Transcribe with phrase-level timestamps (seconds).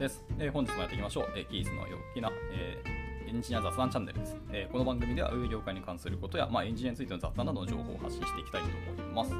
[0.00, 0.24] です。
[0.38, 1.28] えー、本日もやっていきましょう。
[1.36, 4.34] えー、キースの陽気な、えー、エンジニア雑談チャンネルです。
[4.50, 8.68] えー、この番組では運業界に関することや、まあ、エンジニアについての雑談などの情報を発信していきたいと
[9.02, 9.34] 思います。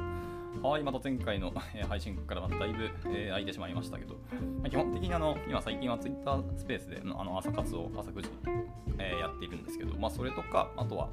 [0.61, 4.13] はい、また前回の、 えー、配信からだいぶ、えー、空いてしまいましたけど、
[4.61, 8.35] まあ、基本的にあの今最近は Twitter スペースであの朝活を朝9時に、
[8.99, 11.09] えー、やっているんですけど、まあ、それとか、あとは、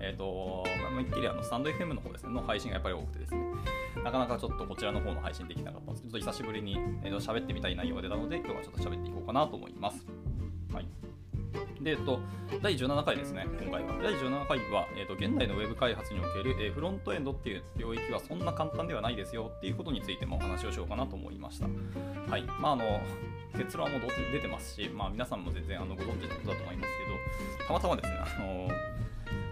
[0.00, 3.40] えっ、ー、と、まあ、一気にあのスタンド FM の方ですね、の配信がやっぱり多くてですね、
[4.04, 10.06] なかなかちょっとこちらの方の配信できなかったんですけど、ちょっと久しぶりに、えー、と喋ってみたい内容が出たので、今日はちょっと喋っていこうかなと思います。
[10.72, 10.88] はい。
[11.80, 12.20] で、えっと、
[12.62, 13.94] 第17回ですね、今回は。
[14.02, 21.66] 第17回は、えっと、現代のウェブ開発における、えー、フロントエンドっていう領域はそんな簡単ではないですよっていうことについてもお話をしようかなと思いました。
[22.30, 22.42] はい。
[22.60, 23.00] まあ、あの、
[23.56, 26.90] 結論はもう出てますし、まあ、皆さんも全然あのご存知のことだと思います
[27.58, 28.68] けど、たまたまですね、あの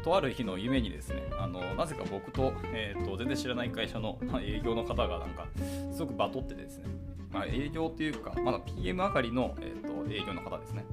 [0.05, 5.47] とある日の夢にですね、あのなぜか僕と,、えーと、全然知らない会社の、営業の方がなんか
[5.91, 6.85] すごくバトってですね、
[7.33, 10.85] まあ、営業というか、まだ PM 上がりの、えーと、営業の方ですね。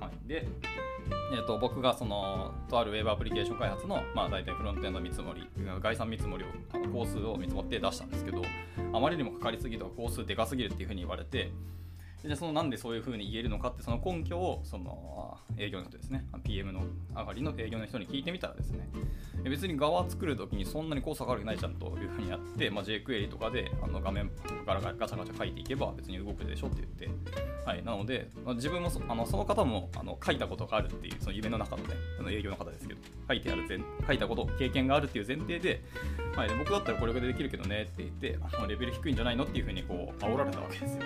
[0.00, 0.48] はい、で、
[1.34, 5.46] えーと、僕がそのとあるウェブアプリケーション開発の、まあ、大体フロントエンド見積もり、
[5.82, 8.42] 概算見積もりを、あの工数を見積もって出したんですけど、
[8.94, 11.50] あまりにもかかりすぎとか工数でかすぎるっていうふうに言われて、
[12.22, 16.26] でそのなんでそういうふうに言えるのかってその根拠をその営業の人ですね。
[16.42, 16.82] PM の
[17.14, 18.88] 上がりの営業の人に聞いてみたらですね。
[19.44, 24.30] 別に側作るときにそんなにコースかかるないじゃんというふうにやって、まあ、jQuery とかであの画面
[24.66, 35.82] ガラガチャガチャ書いていけば別に動くでしょって言って、はい、なので、まあ、自分もそあのその方もあの書いたことがあるっていうその夢の中のねあの営業の方ですけど書いてある前書いたこと経験があるっていう前提で、
[36.34, 41.02] はい、僕だったらこれができるけどねって言ってあのレベル低いんじゃないのっていうふうにこう煽られたわけですよ、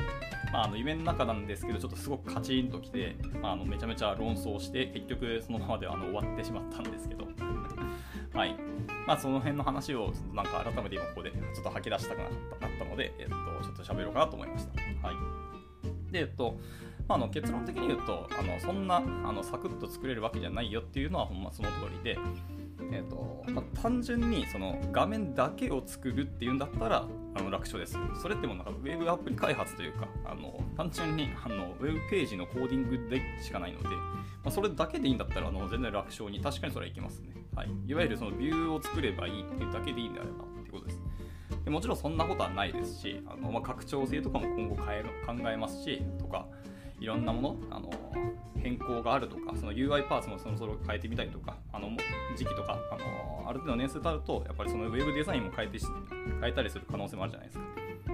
[0.52, 7.26] まあ、あの夢の中なんですけどちょっとすごくカチンときて、あ、のめちゃめちゃ論争して結局そのままであの終わってしまったんですけど
[8.38, 8.56] はい。
[9.06, 12.28] まあ、その辺の話を、なんか改めて今ここでちょっと吐き出したくなっ
[12.78, 15.06] たので、えっと、ちょっと喋ろうかなと思いました。
[15.06, 16.12] はい。
[16.12, 16.58] で、えっと、
[17.08, 22.18] ま、あの結論的に言うと、あのそんなあのサクッと作れるわけじゃないよっていうのはほんまその通りで、
[22.90, 27.96] えーとまあ、単純にその画面だけを作るっていうんだったらあの楽勝です。
[28.20, 33.94] それってもなんかウェブアプリ開発というかあの単純にあのウェブページのコーディングでしかないので、ま
[34.46, 37.32] あ、それだけでいいんだったらあの全然楽勝に確かにそれはいきますね。
[37.54, 41.00] はい、いわゆるそのビューを作ればいいっていうだけでいいんであればっていうことです。
[41.64, 46.46] でもちろんそんなことはないですし、あのまあ、拡張性とかも今後変え考えますし、とか、
[47.02, 47.90] いろんなもの、あの
[48.62, 51.90] 変更があるとか、その UI パーツもそろそろ変えてみたりとか、あの
[52.36, 55.78] 時期とか、あのある程度年数経ると、やっぱりそのウェブデザインも変えて
[56.40, 57.64] 変えたりする可能性もあるじゃないですか。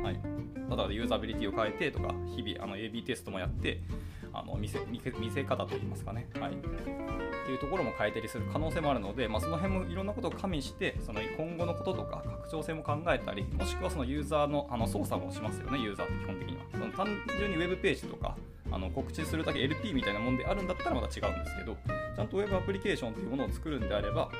[0.03, 3.83] はい、例えばユーザビリティを変えてとか、日々あの AB テストもやって、
[4.33, 16.63] あの見せ見せ方といいますかね、はい、っていうところも変えたりする可能性もあるので、まあ、その辺もいろんなことを加味して、その今後のこととか拡張性も考えたり、もしくはそのユーザーのあの操作もしますよね、ユーザーって基本的には。
[16.73, 17.07] その単
[17.39, 18.37] 純にウェブページとか、
[18.71, 21.77] あの告知するだけ LP みたいなもんであるんだったらまた違うんですけど、
[22.17, 24.31] ちゃんと Web アプリケーションというものを作るんであれば、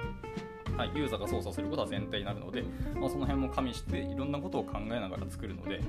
[0.77, 2.63] はい、ユーザーが操作することは前提になるので、
[2.95, 5.81] まあ、その辺も加味していろんなことを考えながら作るので、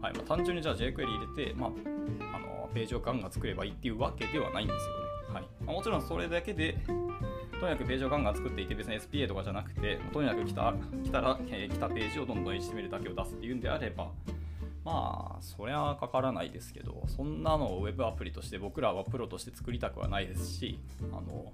[0.00, 1.70] はいまあ、単純にじゃあ jQuery 入れて、まあ、
[2.34, 5.08] あのページをガンガン作ればいいっていうわけではないんですよね。
[5.34, 6.78] はいまあ、もちろんそれだけで
[7.60, 10.72] とにかくページをガンガン作っていて別に SPA とかじゃなくてとにかく来た
[11.04, 14.08] 来たら、えー、来たページをどんどん HTML だけを出すっていうんであれば
[14.88, 20.80] まあ、そりゃかからないですけど、そんなのを Web アプリとして僕らはプロとして作りたくはないですし、
[21.12, 21.52] あの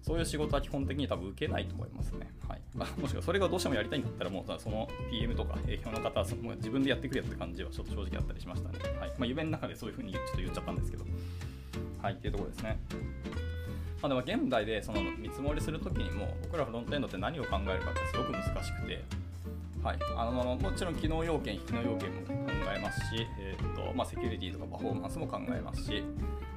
[0.00, 2.30] そういう仕事は基本的に多分受けないと思いますね。
[2.46, 2.60] はい、
[3.00, 8.78] もしくはそれがどうしてもやりたいんだったら、もうその PM とか営業の方はその自分でやってくれって感じはちょっと正直あったりしましたね。
[9.00, 11.04] はいまあ、夢の中でそういうふうにちょっと言っちゃったんですけど、
[12.00, 12.78] はい、っていうところですね。
[14.00, 19.02] まあ、でも現代でその見積もりするときにも僕らフロントエンドって何を考えるかってすごく難しくて、
[19.82, 22.32] はい、あのもちろん機能要件、非機能要件も考
[22.76, 26.02] えますし、えーとまあ、セキュリティとかパフォーマンスも考えますし、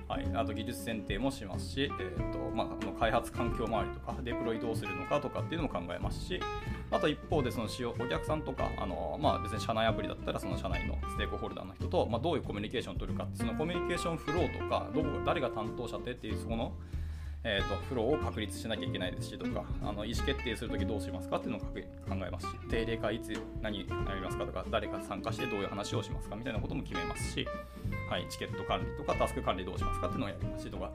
[0.07, 6.39] はい、あと技術選定もしますし、えーとまあ、の開発環境周りとか、デプロイどうするのかとかっていうのも考えますし、
[6.89, 16.73] あと一方でその使用お客さんとか、あのまあ、別に社内アプリだったらその社内のステークホルダーの人と、まあ、どういうコミュニケーションを取るかそのコミュニケーションフローとかどこ誰が担当者でっていうそこの
[17.43, 21.37] えーと、フローを確立しなきゃいけないですしとかあの意思決定するときどうしますか？
[21.37, 21.67] っていうのを考
[22.11, 26.35] えますし定例会いつ何やりますかとか誰が参加してどういう話をしますか？
[26.35, 27.47] みたいなことも決めますし、
[28.09, 30.07] はい、チケット管理とかタスク管理どうしますか？
[30.07, 30.91] っていうのをやりますしとか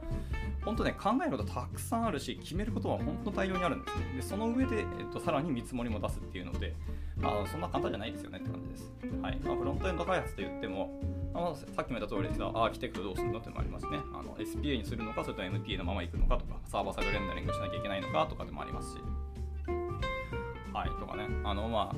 [0.63, 4.03] 本当ね考えることたくさんあるし決めることは本当大量にあるんですね。
[4.15, 6.73] でその上で、えーと、さらに見積もりも出すっていうので
[7.19, 8.91] あのそんな簡単じゃないですよねって感じです、
[9.21, 9.39] はい。
[9.43, 10.99] まあ、フロントエンド開発と言っても
[11.33, 13.99] まあ、さっきも言った通りですが、アーキテクトどうするのってのもありますね。
[14.13, 18.97] あの SPA にするのか、それとも MPA のままいくのかとか、サーバーサイドレンダリングしなきゃいけないのかとかでもありますし、
[20.73, 21.95] はい、とかね、あの、まあ、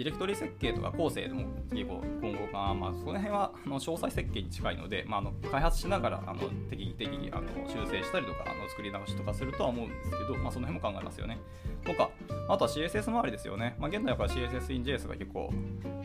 [0.00, 11.38] ディレクトリ設計とか構成でも結構今後かまあ、その辺はあの詳細設計に近いので、まあ、あの開発しながらあの適宜適宜あの修正したりとかあの作り直しとかするとは思うんですけど、まあ、その辺も考えますよね。
[11.84, 12.10] とか、
[12.48, 13.76] あとは CSS 周りですよね。
[13.78, 15.52] まあ、現在は CSS in JS が結構、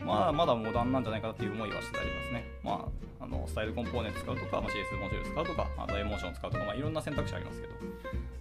[0.04, 2.44] まあ、まだモダンなんじゃないかなっていう思いはしてありますね。
[2.62, 2.88] ま
[3.20, 7.72] あ、あのスタイルコンポーネント使うとか、まあ、CSS モジュール使うとか、あとエモーション使うとか、まあ、いろんな選択肢ありますけど、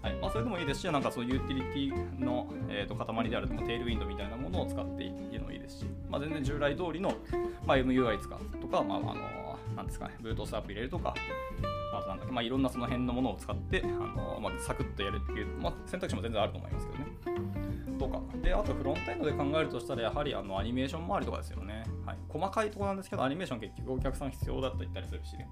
[0.02, 7.14] はいまあ、それでもいいですし、なんかそういうユーティリティの、えー、と塊であるとテールウィンドみたいなものを使っているもいいですし、まあ、全然従来通りの、
[7.66, 11.14] まあ、MUI 使うとか、まあ、あのなんですかね、ブートストアップ入れるとか、
[11.94, 17.06] あとなんだっけ、まあ、いろんなその辺のものを使って、あのまあ、サクッとやるっていう、まあ、選択肢も全然あると思いますけどね。
[17.98, 18.22] とか。
[18.42, 21.84] で、あとフロントエンドで考えるとしたら、やはりあのアニメーション周りとかですよね。
[22.06, 25.50] はい、細かいところなんですけど、アニメーション結局お客さん必要だったりするしね。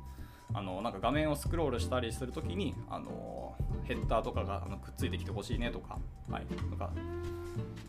[0.53, 5.99] あのなんか画面をスクロールしたりするときにあのヘッダーとかがあのくっついてきてほしいねとか、
[6.29, 6.91] はい、なんか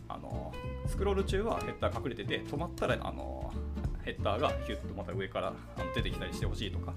[0.07, 0.53] あの
[0.87, 3.51] スクロール中はヘッダー隠れてて止まったらあの
[4.03, 6.93] ヘッダーがヒュッとまた上からあの出てきたりしてほしいとか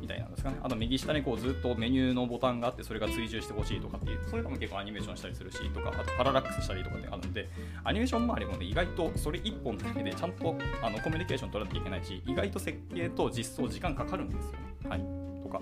[0.00, 0.56] みたいなんですかね。
[0.62, 7.48] あと右下にこうずっとメニューのボタンがあってそれが追従してほしいとかっていうそういうのも結構アニメーションしたりするしとかあとパララックスしたりとかってあるんで
[7.84, 14.71] アニメーション周りもね意外とそれ1本だけでちゃんとあのコミュニケーション取らなきゃいけないし意外と設計と実装時間かかるんですよね。
[14.88, 15.04] はい。
[15.42, 15.60] とか。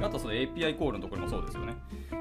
[0.00, 1.74] あとその API コールのところもそうですよね。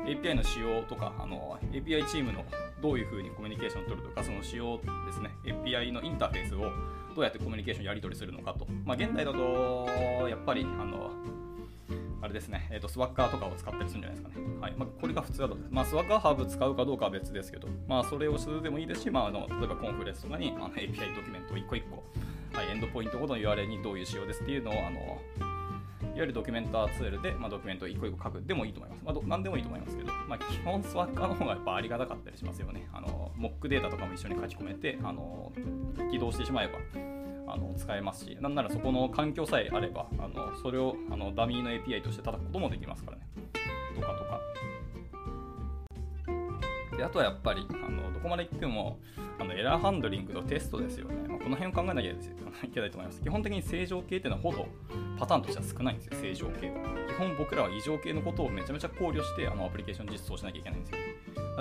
[0.05, 2.43] API の仕様とかあの API チームの
[2.81, 4.83] どういうふうにコミュニケーションを取るとかその仕様で
[5.13, 5.31] すね。
[5.45, 6.71] API のインターフェースを
[7.13, 8.67] どうやってコミュニケーションやり取りするのかと。
[8.85, 9.87] まあ、現代だと、
[10.27, 11.11] やっぱり、あの、
[12.21, 14.45] あれですね、えーと、スワッカーとかを使ったりするんじゃないですかね。
[14.61, 14.73] はい。
[14.77, 22.03] まあ、これが普通だと、まあ、スワッカーハーブ使うかどうかは別ですけど、まあ、それをするでもいいですし、まあ、あの例えばコンフレンスとかにあの API ドキュメントを一個一個、
[22.57, 25.19] はい、エンドポイントごとの URL にどういう仕様ですっていうのを、あの
[26.13, 29.03] いわゆるドキュメンターツールで、まあ、ドキュメントを一個一個書くでもいいと思います。
[29.03, 32.87] まあ、何でもいいと思いますけど、まあ、基本スワッカーの方がやっぱありがたかったりしますよね。
[32.93, 35.51] あのモックデータとかも一緒に書き込めて、あの
[36.11, 36.73] 起動してしまえば、
[37.51, 43.27] あの使えますし、なんならそこの環境さえあれば、あのそれをあのダミーの API として叩くこともできますからね。
[46.97, 48.99] であとはやっぱりあのどこまで行っても
[49.39, 52.11] あのエラーハンドリングとテストですよね、まあ、この辺を考えなきゃ
[52.63, 53.21] いけないと思います。
[53.21, 54.67] 基本的に正常形っていうのはほど
[55.17, 56.75] パターンとしては少ないんですよ正常形は。
[57.07, 60.97] 基本僕らは異常形のことをめちゃめちゃ考慮してあのアプリケーション実装しなきゃいけないんですよ。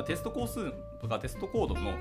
[0.06, 1.92] テスト工数とかテストコードの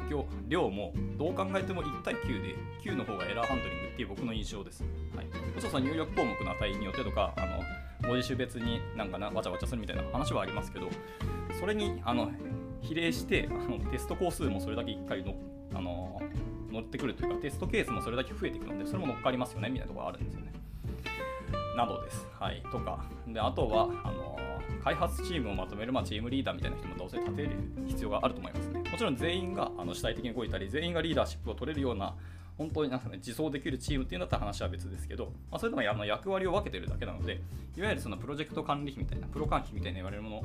[0.48, 4.86] 量もどう考えても1対9で9の方がエラーハンドリングっていう僕の印象です。
[5.16, 7.62] はい、もちろん入力項目の値によってとかあの
[8.08, 10.88] 文字種別になんかなわちゃわちゃするみたいな話はありますけど
[11.60, 12.32] それにあの
[12.82, 15.36] 比例してあのテスト工数もそれだけ1回の
[15.74, 16.22] あの
[16.72, 20.52] 乗ってくるというかテストケースもそれだけ増えていくのでそれも乗っかりますよねみたいなところがあるんですよね。
[21.76, 22.28] などです。
[22.40, 24.38] はい、とかであとはあの
[24.84, 27.50] 開発チームをまとめる、まあ、チームリーダーみたいな人もどうせ立てる
[27.88, 28.80] 必要があると思いますね。
[28.80, 32.16] もちろん全員があの主体的に動いたり、全員がリーダーシップを取れるような、
[32.62, 37.42] 本当になんか、ね、自走できるチームっていうんだったら話は別ですけど、まあ、それでもあの役割を分けてるだけなので、
[37.76, 40.44] いわゆるそのプロジェクト管理費みたいな、プロ管費みたいな言われるもの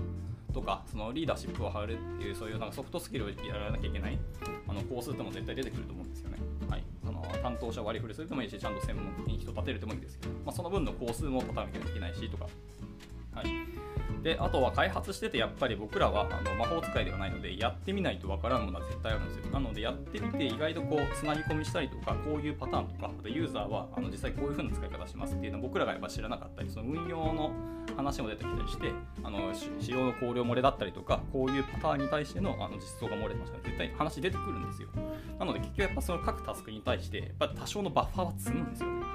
[0.55, 4.19] とか、そのリーダーシップを張るっていう、そういうなんかソフトスキルをやらなきゃいけない
[4.67, 6.39] あのコースっても絶対出てくると思うんですよね。
[6.71, 12.47] はい、その担当者割り振りするでもいいし、ちゃんと専門的に人立てるでもいいんですけど、まあ、その分の工数も立たなきゃいけないしとか、
[13.35, 13.47] はい、
[14.27, 19.53] であとは開発しててやっぱり僕らはあの魔法使いではないのでやってみないとわからんものは絶対あるんですよ。
[19.53, 27.53] なのでやってみて意外とこうつなぎ込みしたりとかこういうパターンとかあとユーザーはあの実際こういう風な使い方しますっていうのを僕らがやっぱ知らなかったりその運用の
[27.97, 28.91] 話も出てきたりして
[29.23, 33.59] あの使用の考慮漏れだったりとかこういうパターンに対してのあの実装が漏れてました。
[33.63, 34.89] 絶対話出てくるんですよ。
[35.39, 38.89] なので結局やっぱその各タスクに対してやっぱ多少のバッファーは積むんですよ。
[38.89, 39.07] ね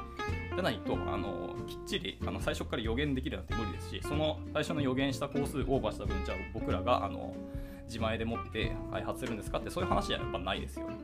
[0.54, 7.34] じゃないとあのきっちりあの最初から予言できるなんて無理ですしその最初の予言した工数オーバーした分じゃあ僕らがあの
[7.86, 10.96] 自前で持って開発するんですかってそういう話じゃやっぱないですよね。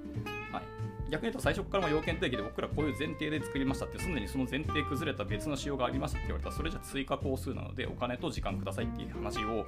[0.51, 0.63] はい
[1.10, 9.66] 逆に言うと最初から要件定義で僕らこういう前提で作りましたってすでにその前提崩れた別の仕様がありましたって言われたらそれじゃ追加工数なのでお金と時間くださいっていう話を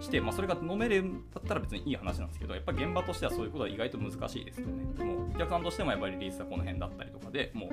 [0.00, 5.04] して、まあ、それが飲めるんだったら別にいい話なんですけどやっぱ現場としてはそういうことは意外と難しいですよね。
[5.04, 7.70] もうお客さんとしてもやっぱりリリースはこの辺だったりとかでもう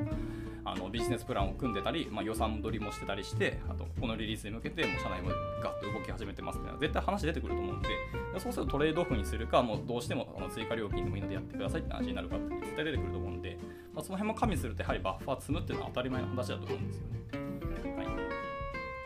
[0.71, 5.29] あのビジネスプランを組んでたり、まあ、予算取りもしてたりしてあとこのリリースに向けてもう社内も
[5.61, 7.89] ガッと動き始めてますっていうのは絶対話出てくると思うんで
[8.39, 13.57] そうするとトレードオフにするかもうどうしてもあの追加料金でもいいのでやってくださいって話になるかって絶対出てくると思うんで、
[13.93, 17.17] まあ、その辺も加味するとやはりバッファー積むっていうのは当たり前の話だと思うんですよね。
[17.97, 18.07] はい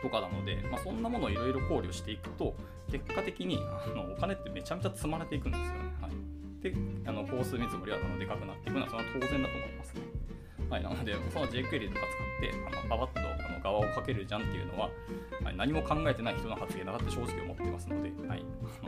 [0.02, 2.56] とかなので、まあ、そんなものをいろいろ考慮していくと
[2.90, 5.72] 結果的にあのお金ってめちゃめちゃ積まれていくんですよね。
[6.00, 6.12] はい、
[6.60, 6.74] で
[7.06, 10.11] あの工数見積もりはあのでかくなっていくのはそれは当然だと思いますね。
[10.80, 12.06] なので、その jQuery とか
[12.40, 13.21] 使って、あのパパッと
[13.72, 14.90] 泡をかけるじゃんっていうのは、
[15.42, 18.44] はい、何も考えてない人の発言だなって正直思ってますので、はい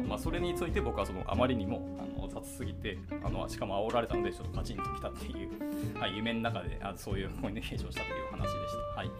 [0.06, 8.52] まあ、それについて僕はそのあまりにもあの雑すぎてあのしかも煽られたのでちょっとカチンときたっていう、はい、夢の中であそういうコミュニケーションしたという話でし
[8.94, 9.00] た。
[9.00, 9.10] はい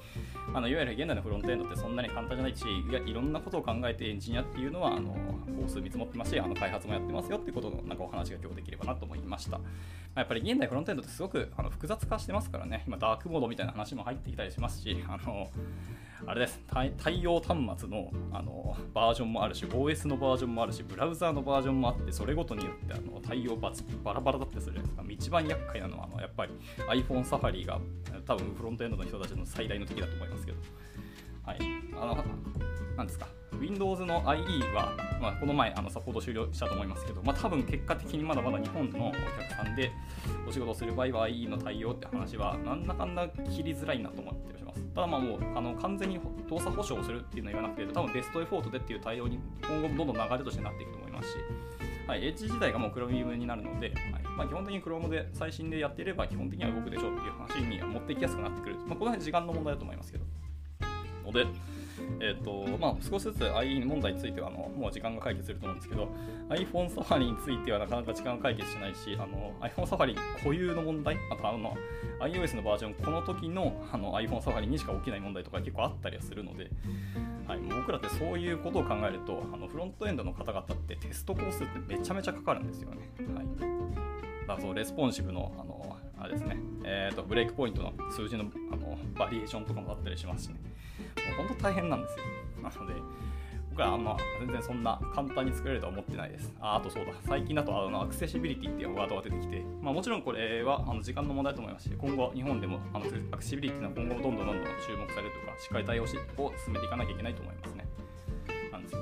[0.53, 5.17] あのいわゆる現代のフロントエンドってそんなに簡単じゃないしいやいろんなことを考えてエンジニアっていうのはあの
[5.63, 9.61] 工数見積もってますしあの開発もやってますよってことのなんかお話が今日できればなと思いました。
[10.15, 15.51] やっぱり現代フロントエンドってすごくあの複雑化してますからね、今ダークモードみたいな話も入ってきたりしますし、あの
[16.27, 25.05] あれです対応端末のあのバージョンもあるし、OS のバージョンもあるし、ブラウザーのバージョンもあって、それごとによってあの対応ババラバラだったりするじゃないですか。
[25.13, 26.53] 一番厄介なのはあのやっぱり
[26.89, 27.79] iPhone サファリが
[28.25, 30.59] 多分フロントエンドの人たちの最大の敵だと思いますけど。
[31.45, 31.59] はい、
[32.01, 32.25] あの
[32.97, 33.27] なんですか
[33.61, 39.93] ？Windows の IE は、まあ、この前あのサポート終了したと思いますけど、まあ、多分結果的にまだまだ日本のお客さんで
[40.49, 44.81] お仕事をする場合は IE の対応って話はなんだかんだ切りづらいなと思ってします。
[44.95, 51.37] ただまあもうあの完全に動作保証をするっていうのは言わなくて、多分ベストエフォートでっていう対応に今後どんどん流れとしてなっていくと思いますし、
[52.07, 58.77] はい、エッジ自体がもう Chrome になるので、はいまあ、基本的に Chrome で最新でやっていれば基本的には動くでしょうっていう話に持っていきやすくなってくる。
[58.87, 60.25] まあ、この辺時間の問題だと思いますけど。
[61.25, 61.47] ので、
[62.21, 66.09] えーとまあ、少しずつ IE 問題についてはあのもう時間が解決すると思うんですけど
[66.49, 71.77] iPhone サファリについてはなかなか時間が解決しないしあの iPhone サファリ固有の問題あとあの
[72.21, 76.71] iOS のバージョンこの時のあの iPhone サファリにしか起きない問題とか結構あったりはするので、
[77.47, 83.11] はい、僕らってそういうことを考えるとあのフロントエンドの方々ってテストコストってめちゃめちゃかかるんですよね。
[83.35, 83.47] はい、
[84.47, 90.55] だからそうレスポンシブのあのあれですね、えーと、ブレイクポイントの数字のあのバリエーションとかもあったりしますしね、
[91.37, 92.25] もう本当大変なんですよ。
[92.63, 92.95] なので、
[93.71, 96.53] 僕はあんま全然そんな簡単に作れるとは思ってないです。
[96.61, 107.87] ああとそうだ、最近だとあのアクセシビリティっていうワードが出てきて、まあ、もちろんこれはあの時間の問題だと思いますし、今後、日本でもあのアクセシビリティの今後どんどんどんどん注目されるとか、しっかり対応しを進めていかなきゃいけないと思いますね。
[108.71, 108.97] なんですけ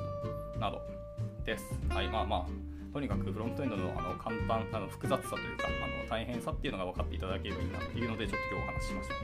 [0.54, 0.80] ど、など
[1.44, 1.78] です。
[1.88, 2.71] はい、まあまあ。
[2.92, 9.14] とにかくフロントエンドのあの簡単あの複雑さというかあの大変さっていうのが分かっていただければいいなっていうのでちょっと今日お話ししました。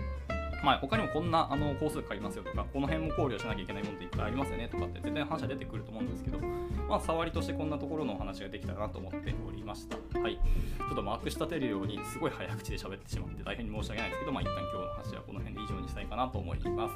[0.65, 6.41] まあ、他にもこんなあの工数かかりますよとか、この辺も考慮しなきゃいけないものっていっぱいありますよねとかって絶対話は出てくると思うんですけど、
[6.89, 9.97] まあ、触りとしてこんなところのお話ができたらなと思っておりました。
[10.19, 10.35] はい。
[10.35, 16.95] ちょっとまくし立てるようにすごい早口で喋ってしまって大変に申し訳ないですけど、まあ、一旦今日の話はこの辺で以上にしたいかなと思います。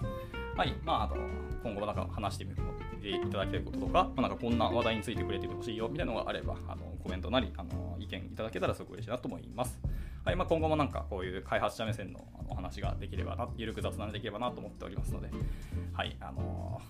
[0.56, 0.74] はい。
[0.82, 1.16] まあ、あと、
[1.62, 2.62] 今後なんか話してみる
[3.10, 9.78] いただきたいこととか、まあ、なんかこんな話題について触れてほしいよみたいなのがあれば、あのコメントなりあの意見いただけたらすごく嬉しいなと思います。
[10.24, 15.28] はいまあ、今後もなんかこういう開発者目線のお話ができればな、ゆるく雑談できればなと思っておりますので、
[15.92, 16.80] はい、あの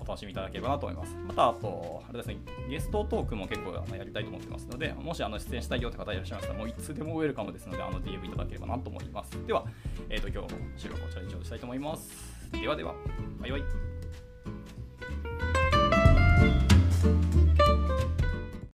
[0.00, 1.14] ー、お楽しみいただければなと思います。
[1.28, 9.46] また、あと、あれですね、ゲストトークも結構やりたいと思ってますので、もしあの出演したいよって方いらっしゃいましたら、もういつでもウェルカムですので、あの DM いただければなと思います。
[9.46, 9.64] では、
[10.08, 12.10] えーと、今日の収録をこちらに以上したいと思います。
[12.50, 12.94] ではでは、
[13.40, 13.89] バイバイ。